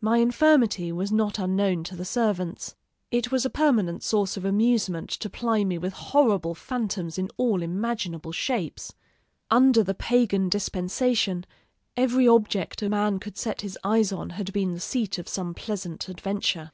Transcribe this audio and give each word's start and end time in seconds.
My 0.00 0.18
infirmity 0.18 0.90
was 0.90 1.12
not 1.12 1.38
unknown 1.38 1.84
to 1.84 1.94
the 1.94 2.04
servants. 2.04 2.74
It 3.12 3.30
was 3.30 3.44
a 3.46 3.48
permanent 3.50 4.02
source 4.02 4.36
of 4.36 4.44
amusement 4.44 5.08
to 5.10 5.30
ply 5.30 5.62
me 5.62 5.78
with 5.78 5.92
horrible 5.92 6.56
phantoms 6.56 7.18
in 7.18 7.30
all 7.36 7.62
imaginable 7.62 8.32
shapes. 8.32 8.94
Under 9.52 9.84
the 9.84 9.94
pagan 9.94 10.48
dispensation, 10.48 11.46
every 11.96 12.26
object 12.26 12.82
a 12.82 12.88
man 12.88 13.20
could 13.20 13.38
set 13.38 13.60
his 13.60 13.78
eyes 13.84 14.10
on 14.10 14.30
had 14.30 14.52
been 14.52 14.74
the 14.74 14.80
seat 14.80 15.18
of 15.20 15.28
some 15.28 15.54
pleasant 15.54 16.08
adventure. 16.08 16.72